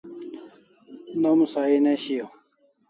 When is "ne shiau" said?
1.85-2.29